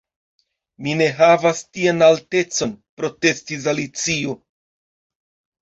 [0.85, 4.35] "Mi ne havas tian altecon," protestis Alicio.